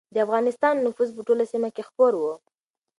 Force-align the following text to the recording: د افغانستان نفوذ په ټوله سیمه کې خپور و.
د 0.13 0.15
افغانستان 0.25 0.75
نفوذ 0.85 1.09
په 1.15 1.21
ټوله 1.27 1.43
سیمه 1.51 1.69
کې 1.75 1.87
خپور 1.89 2.13
و. 2.17 2.23